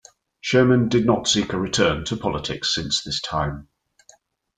[0.39, 3.67] Sherman did not seek a return to politics since this time.